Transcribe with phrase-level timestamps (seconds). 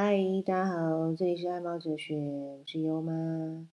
[0.00, 0.16] 嗨，
[0.46, 3.68] 大家好，这里是爱猫哲学，我是优妈。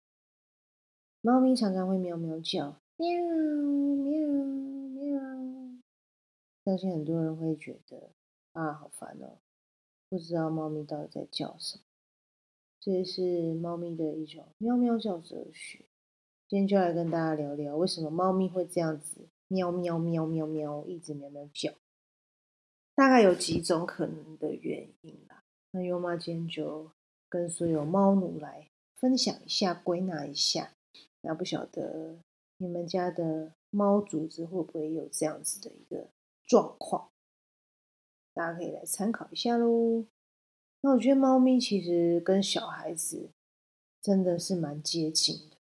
[1.23, 3.09] 猫咪常常会喵喵叫，喵
[3.97, 5.19] 喵喵。
[6.63, 8.11] 相信很多人会觉得
[8.53, 9.39] 啊，好烦哦，
[10.11, 11.85] 不知道猫咪到底在叫什么。
[12.79, 15.87] 这是猫咪的一种喵喵叫哲学。
[16.47, 21.73] 今天就来跟大家聊聊，为什么猫咪会这样子喵喵喵喵喵一直喵喵叫？
[22.95, 25.40] 大概有几种可能的原因啦。
[25.73, 26.91] 那优妈今天就
[27.29, 30.73] 跟所有猫奴来分享一下、归纳一下。
[31.21, 32.19] 那不晓得
[32.57, 36.09] 你们家的猫主子会不会有这样子的一个
[36.45, 37.11] 状况？
[38.35, 40.07] 大家可以来参考一下喽。
[40.81, 43.31] 那我觉得猫咪其实跟小孩子
[44.03, 45.57] 真的是蛮接近的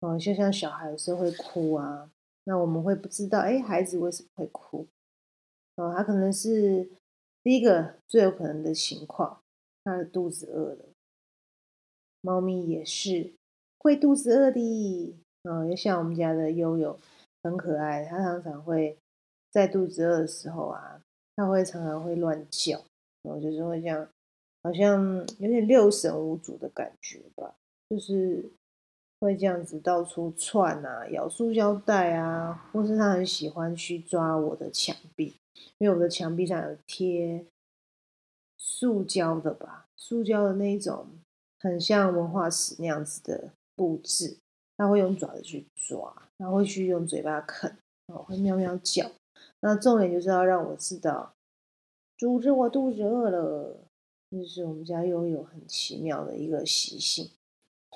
[0.00, 2.10] 哦，就像小孩有时候会哭啊，
[2.42, 4.88] 那我们会不知道，哎，孩子为什么会哭？
[5.76, 6.90] 哦，他可能是。
[7.42, 9.40] 第一个最有可能的情况，
[9.86, 10.84] 它的肚子饿了。
[12.20, 13.32] 猫咪也是
[13.78, 16.98] 会肚子饿的，嗯，就像我们家的悠悠，
[17.44, 18.04] 很可爱。
[18.04, 18.98] 它常常会
[19.52, 21.00] 在肚子饿的时候啊，
[21.36, 22.82] 它会常常会乱叫，
[23.22, 24.08] 然后就是会这样，
[24.64, 27.54] 好像有点六神无主的感觉吧，
[27.88, 28.44] 就是
[29.20, 35.36] 会这样子到处窜啊，咬塑胶袋啊，或是它很喜欢去抓我的墙壁。
[35.78, 37.44] 因为我的墙壁上有贴
[38.78, 41.06] 塑胶的吧，塑胶的那一种，
[41.58, 44.36] 很像文化石那样子的布置，
[44.76, 47.74] 它会用爪子去抓，然后会去用嘴巴啃，
[48.08, 49.10] 哦，会喵喵叫。
[49.60, 51.32] 那重点就是要让我知道，
[52.18, 53.78] 主子我肚子饿了，
[54.30, 57.30] 这是我们家拥有很奇妙的一个习性，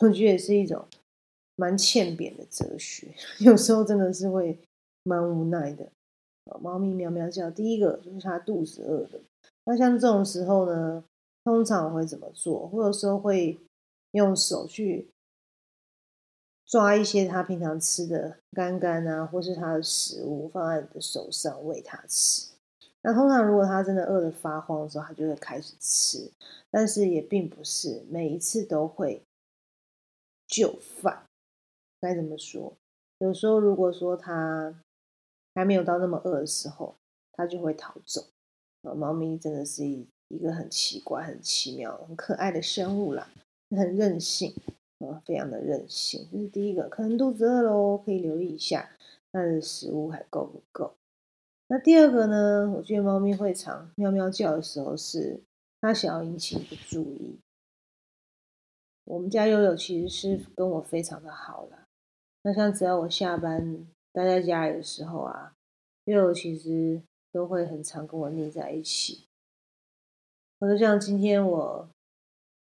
[0.01, 0.87] 我觉得也是一种
[1.57, 4.59] 蛮欠扁的哲学，有时候真的是会
[5.03, 5.93] 蛮无奈的。
[6.59, 9.21] 猫咪喵喵叫，第一个就是它肚子饿了。
[9.65, 11.05] 那像这种时候呢，
[11.45, 12.69] 通常我会怎么做？
[12.69, 13.59] 或者说会
[14.13, 15.11] 用手去
[16.67, 22.49] 抓一些它平常吃的干干啊，或是它的食物，放在你的手上喂它吃。
[23.03, 26.31] 那通常如果它真的饿得发慌的时候，它就会开始吃。
[26.71, 29.23] 但是也并不是每一次都会
[30.47, 31.25] 就范。
[32.01, 32.73] 该怎么说？
[33.19, 34.83] 有时候如果说它
[35.55, 36.97] 还没有到那么饿的时候，
[37.33, 38.27] 它就会逃走。
[38.83, 43.29] 啊，猫咪真的是一一个很奇怪、很奇妙、很可爱的生物啦，
[43.71, 44.55] 很任性
[44.99, 46.29] 啊，非常的任性。
[46.33, 48.91] 这是第一个，可能肚子饿喽，可以留意一下
[49.33, 50.95] 它的食物还够不够。
[51.69, 52.71] 那第二个呢？
[52.77, 55.41] 我觉得猫咪会常喵喵叫的时候，是
[55.81, 57.39] 它想要引起你的注意。
[59.05, 61.87] 我们家悠悠其实是跟我非常的好了。
[62.43, 63.87] 那像只要我下班。
[64.13, 65.55] 待在家里的时候啊，
[66.03, 67.01] 又其实
[67.33, 69.25] 都会很常跟我腻在一起。
[70.59, 71.89] 或者像今天我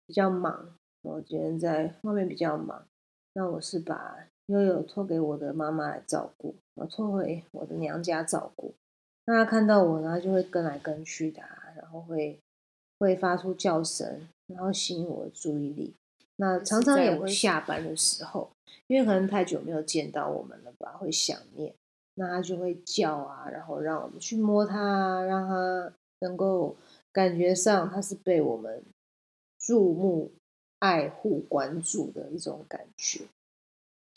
[0.05, 2.85] 比较忙，我今天在外面比较忙，
[3.33, 8.73] 那我是把悠悠托给我的妈妈来照顾，我托回我的娘家照顾。
[9.25, 11.41] 那他看到我呢，就会跟来跟去的，
[11.75, 12.39] 然后会
[12.97, 15.93] 会发出叫声，然后吸引我的注意力。
[16.37, 18.49] 那常常也会下班的时候。
[18.87, 21.73] 因为可能太久没有见到我们了吧，会想念，
[22.21, 26.77] 那它就会叫啊，然后让我们去摸它，让它能够
[27.11, 28.83] 感觉上它是被我们
[29.57, 30.31] 注目、
[30.77, 33.25] 爱护、关注的一种感觉。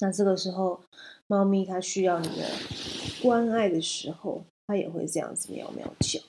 [0.01, 0.83] 那这个时候，
[1.27, 2.47] 猫咪它需要你的
[3.23, 6.21] 关爱的时候，它也会这样子喵喵叫。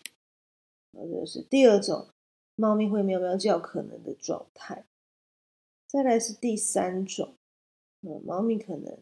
[0.91, 2.07] 那这是第二种
[2.55, 4.85] 猫咪会喵喵叫可能的状态。
[5.87, 7.35] 再来是第三种。
[8.07, 8.97] 嗯猫咪可能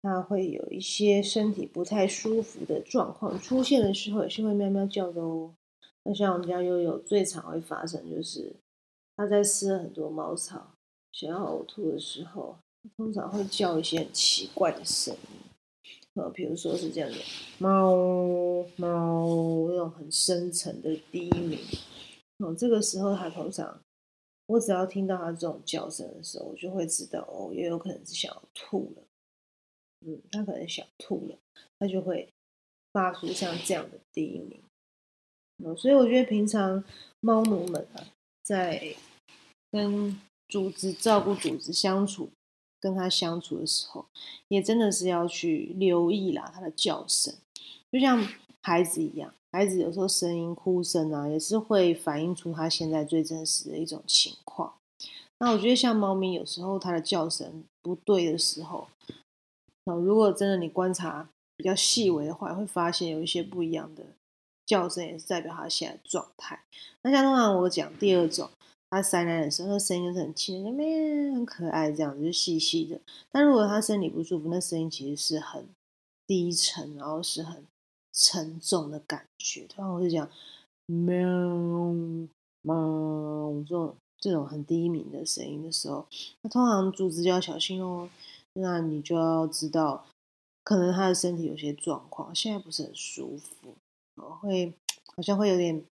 [0.00, 5.54] 它会有一些身体不太舒服的状况出现的时候，也是会喵喵叫的哦。
[6.04, 8.54] 那像我们家悠悠最常会发生，就是
[9.16, 10.74] 它在吃很多猫草，
[11.12, 12.56] 想要呕吐的时候，
[12.96, 17.16] 通常会叫一些很奇怪的声音，呃，比如说是这样的
[17.58, 17.94] 猫
[18.76, 19.26] 猫
[19.68, 21.58] 那种很深沉的低鸣。
[22.38, 23.80] 哦，这个时候它通常。
[24.46, 29.02] 我只要听到它这种叫声的时候，我就会知道哦，也有可能是想要吐了。
[30.06, 31.36] 嗯，它可能想吐了，
[31.78, 32.28] 它就会
[32.92, 34.60] 发出像这样的低鸣。
[35.64, 36.84] 哦，所以我觉得平常
[37.20, 38.06] 猫奴们啊，
[38.42, 38.94] 在
[39.70, 42.30] 跟主子照顾主子相处，
[42.80, 44.06] 跟它相处的时候，
[44.48, 47.34] 也真的是要去留意啦，它的叫声，
[47.90, 48.26] 就像
[48.62, 49.34] 孩子一样。
[49.50, 54.74] 孩子有时候声音哭声啊，也是会反映出他现在最真实的一种情况。
[55.38, 58.86] 那我觉得像猫咪有时候它的叫声不对的时候，
[59.96, 64.04] 如果真的你观察比较细微的话，会发现有一些不一样的
[64.66, 66.60] 叫声也是代表它现在的状态。
[67.02, 68.48] 那像通常我讲第二种，
[68.90, 73.00] 它塞奶的时候，那声音就是很轻，那边很可爱，这样子就细细的。
[73.30, 75.66] 但如果它身体不舒服，那声音其实是很
[76.26, 77.64] 低沉，然后是很
[78.12, 79.66] 沉重的感觉。
[79.66, 80.28] 通常我就讲
[80.86, 81.28] 喵
[82.62, 86.06] 猫这种这种很低鸣的声音的时候，
[86.42, 88.08] 那通常主子就要小心哦。
[88.60, 90.06] 那你就要知道，
[90.64, 93.76] 可能他的身体有些状况，现在不是很舒服，
[94.40, 94.74] 会
[95.14, 95.84] 好像会有点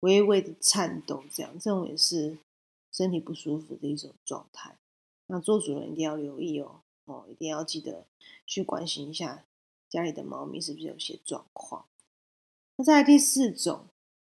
[0.00, 2.38] 微微的颤抖，这样这种也是
[2.92, 4.74] 身体不舒服的一种状态。
[5.26, 8.04] 那做主人一定要留意哦，哦，一定要记得
[8.46, 9.44] 去关心一下
[9.88, 11.84] 家里的猫咪是不是有些状况。
[12.76, 13.84] 那在第四种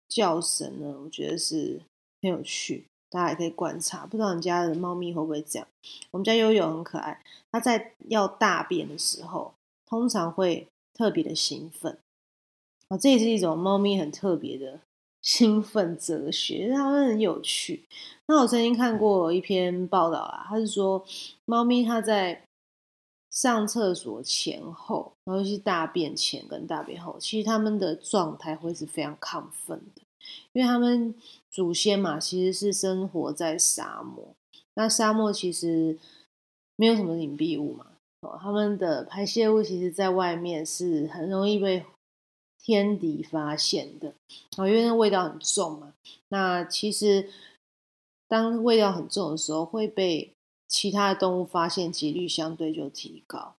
[0.08, 1.82] 叫声呢，我觉得是
[2.22, 2.86] 很有趣。
[3.10, 5.68] 大家也可以观察，不知道你家的猫咪会不会这样？
[6.12, 7.20] 我们家悠悠很可爱，
[7.50, 9.52] 它在要大便的时候，
[9.86, 11.98] 通常会特别的兴奋。
[12.88, 14.80] 哦，这也是一种猫咪很特别的
[15.22, 17.84] 兴奋哲学，它们很有趣。
[18.26, 21.04] 那我曾经看过一篇报道啦，它是说
[21.44, 22.42] 猫咪它在
[23.30, 30.02] 上厕所前后，尤其是大便前跟大便后，其实它们的状态会是非常亢奋的。
[30.52, 31.14] 因为他们
[31.50, 34.34] 祖先嘛，其实是生活在沙漠。
[34.74, 35.98] 那沙漠其实
[36.76, 37.86] 没有什么隐蔽物嘛，
[38.22, 41.84] 哦，他们的排泄物其实在外面是很容易被
[42.58, 44.14] 天敌发现的。
[44.56, 45.92] 哦，因为那味道很重嘛。
[46.28, 47.28] 那其实
[48.28, 50.32] 当味道很重的时候，会被
[50.68, 53.54] 其他的动物发现几率相对就提高。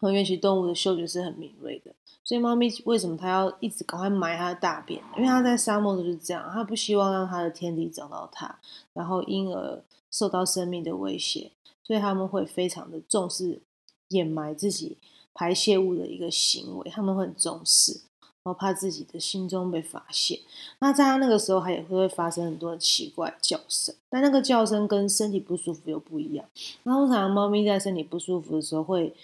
[0.00, 1.92] 因为其实动物的嗅觉是很敏锐的。
[2.22, 4.98] 所以猫咪为什么它要一直赶快埋它的大便？
[5.14, 8.58] 因为它在沙漠就是这样，它不希望让它的天敌找到它，
[8.94, 11.50] 然后因而受到生命的威胁，
[11.82, 13.60] 所以他们会非常的重视
[14.08, 14.96] 掩埋自己
[15.34, 18.00] 排泄物的一个行为，他们会很重视，
[18.42, 20.38] 然后怕自己的心中被发现。
[20.78, 26.46] 那在它那个时候，它也会发生很多奇怪叫声，但那个叫声跟身体不舒服又不一样。
[26.84, 29.14] 那通常猫咪在身体不舒服的时候会。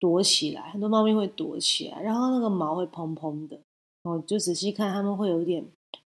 [0.00, 3.60] 躲起来，很多猫咪会躲起来，然后那个毛会蓬蓬的，
[4.02, 5.64] 哦，就仔细看，它们会有点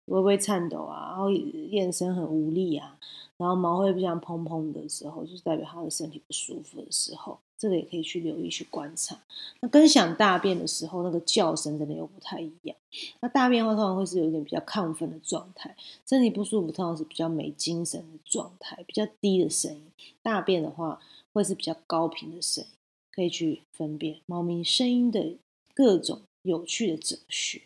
[0.05, 2.97] 微微颤抖啊，然后眼神很无力啊，
[3.37, 9.17] 然后毛会比较蓬蓬的时候，就是代表它的身体不舒服的时候，这个也可以去留意去观察。
[9.59, 12.75] 那跟想大便的时候，那个叫声真的又不太一样。
[13.19, 19.83] 那大便的话，通常会是有点比较亢奋的状态，身体不舒服通常是比较没精神的状态，比较低的声音。
[20.21, 20.99] 大便的话，
[21.33, 22.69] 会是比较高频的声音。
[23.11, 25.35] 可以去分辨猫咪声音的
[25.73, 27.61] 各种有趣的哲学，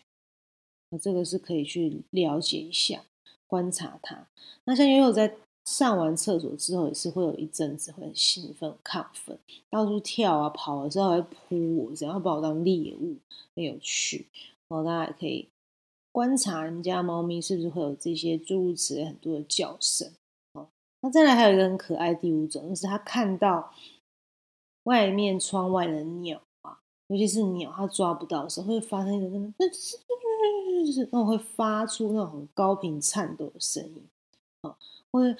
[0.90, 3.04] 那这个是可以去了解一下、
[3.46, 4.26] 观察它。
[4.64, 9.38] 那像悠悠在上完厕所之后，也是会有一阵子会很兴奋、亢奋，
[9.70, 13.16] 到处跳啊、跑的时候还扑我，想要把我当猎物，
[13.54, 14.26] 很有趣。
[14.68, 15.48] 然后大家也可以
[16.12, 20.12] 观察人家猫咪是不是会有这些诸如此类很多的叫声。
[21.00, 23.72] 那再来还有一个很可爱第五种，就是它看到。
[24.86, 26.78] 外面窗外的鸟啊，
[27.08, 29.68] 尤其是鸟，它抓不到的时候，会发生一种那种
[30.86, 34.06] 就是那种会发出那种很高频颤抖的声音
[34.62, 34.76] 啊，
[35.10, 35.36] 或者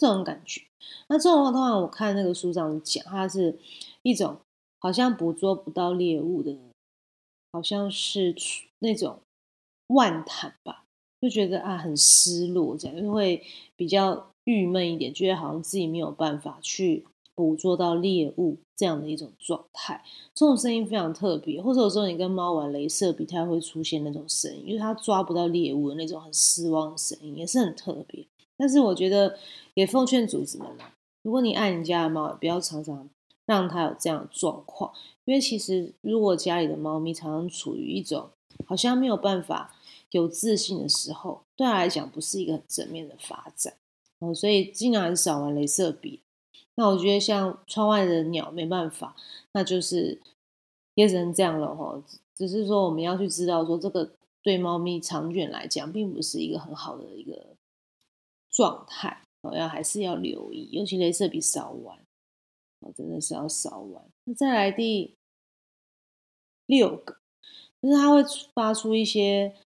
[0.00, 0.62] 这种感觉。
[1.08, 3.56] 那这种的话，通常我看那个书上讲，它是
[4.02, 4.38] 一种
[4.80, 6.58] 好像捕捉不到猎物的，
[7.52, 8.34] 好像是
[8.80, 9.20] 那种
[9.88, 10.82] 万叹吧，
[11.20, 13.44] 就觉得啊很失落，这样就会
[13.76, 17.06] 比较郁闷一点，觉得好像自己没有办法去。
[17.38, 20.02] 捕捉到猎物这样的一种状态，
[20.34, 21.62] 这种声音非常特别。
[21.62, 28.26] 或者有时候你跟猫玩镭射笔，它会出现那种声音，因为它抓不到猎物的那种很失望的声音，也是很特别。
[28.56, 29.38] 但是我觉得
[29.74, 30.92] 也奉劝主子们啦，
[31.22, 33.08] 如果你爱你家的猫，不要常常
[33.46, 34.92] 让它有这样的状况，
[35.24, 38.30] 因为其实如果家里的猫咪常常处于一种
[38.66, 39.72] 好像没有办法
[40.10, 43.74] 有自信的时候，对它来讲不是一个很正面的发展
[44.18, 44.34] 哦。
[44.34, 46.20] 所以尽量还是少玩镭射笔。
[46.78, 49.16] 那我觉得像窗外的鸟没办法，
[49.52, 50.22] 那就是
[50.94, 52.00] 也只能这样了哈。
[52.36, 57.56] 只是说我们要去知道说这个对猫咪长远来讲，并不是一个很好的一个
[58.48, 61.98] 状态，要还是要留意，尤其镭射笔少玩，
[62.78, 64.04] 哦，真的是要少玩。
[64.22, 65.16] 那再来第
[66.66, 67.18] 六个，
[67.82, 68.22] 就是它会
[68.54, 69.56] 发出一些。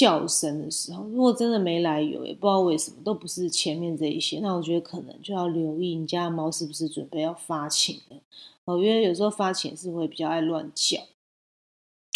[0.00, 8.16] 叫声的时候，如果真的没来由，也不知道为什么，都不是前面这一些，那我觉得可能就要留意你家的猫是不是准备要发情了
[8.64, 11.00] 哦，因为有时候发情是会比较爱乱叫，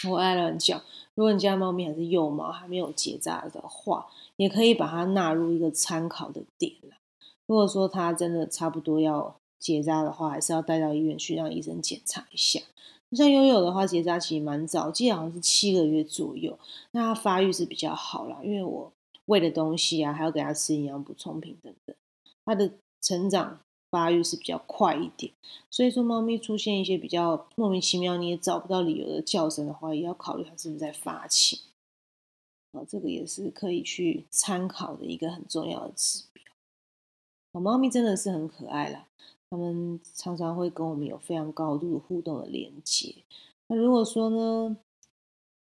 [0.09, 0.81] 我爱乱叫。
[1.15, 6.73] 如果你家猫咪还是幼猫，还没有结扎的话，也可以把它纳入一个参考的点
[7.47, 12.61] 如果说它真的差不多要结扎的话，还是要带到医院去让医生检查一下。
[13.15, 16.59] 像悠悠的话，结扎其实蛮早，记得好像是七个月左右。
[16.93, 18.93] 那它发育是比较好啦，因为我
[19.27, 21.95] 喂的东西啊，还要给它吃营养补充品等等，
[22.45, 25.33] 它的成长发育是比较快一点。
[25.71, 31.59] 所以说，猫咪出现一些比较莫名其妙你也找不到理由的叫声的话，也要考虑它是不是在发情。
[32.73, 37.61] 啊，这个也是可以去参考的一个很重要的指标。
[37.61, 39.07] 猫咪真的是很可爱啦。
[39.51, 43.15] 他们常常会跟我们有非常高度的互动的连接。
[43.69, 44.77] 那如果说呢，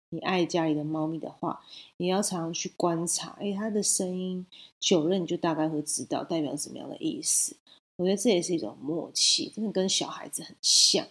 [0.10, 1.62] 你爱家里的猫咪的话，
[1.98, 4.46] 也要常常去观察，哎，它的声音
[4.80, 7.56] 久了，你就大概会知道代表怎么样的意思。
[7.98, 11.06] 我觉得这也是一种默契，真的跟小孩子很像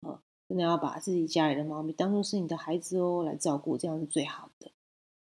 [0.00, 0.20] 啊！
[0.48, 4.70] 真的要把自己家里的猫咪当做是你的孩子哦，来照顾，这样是最好的。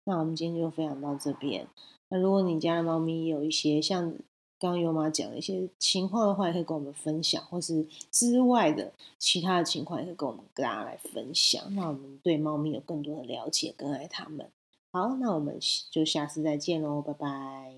[0.06, 1.68] 那我们今天就分享到这边。
[2.10, 4.16] 那如果你家的猫咪有一些像……
[4.66, 11.64] 刚尤妈讲的一些情况的话，也可以跟我们分享，或是之外的其他的情况，也可以跟我们跟大家来分享。
[11.76, 14.50] 那我们对猫咪有更多的了解，更爱他们。
[14.92, 15.58] 好，那我们
[15.92, 17.74] 就下次再见喽，拜拜。